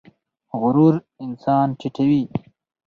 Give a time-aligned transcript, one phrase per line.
[0.59, 0.93] غرور
[1.25, 2.21] انسان ټیټوي